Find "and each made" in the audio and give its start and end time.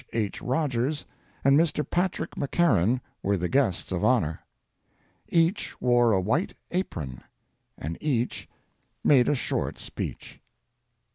7.77-9.27